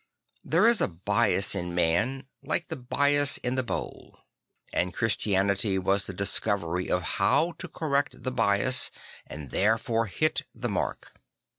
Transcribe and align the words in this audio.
There 0.43 0.67
is 0.67 0.81
a 0.81 0.87
bias 0.87 1.53
in 1.53 1.75
man 1.75 2.25
like 2.41 2.69
the 2.69 2.75
bias 2.75 3.37
in 3.37 3.53
the 3.53 3.61
bowl; 3.61 4.17
and 4.73 4.95
Christianity 4.95 5.77
was 5.77 6.05
the 6.05 6.11
discovery 6.13 6.89
of 6.89 7.03
how 7.21 7.51
to 7.59 7.67
correct 7.67 8.23
the 8.23 8.31
bias 8.31 8.89
and 9.27 9.51
therefore 9.51 10.07
hit 10.07 10.41
the 10.55 10.69
mark. 10.69 11.13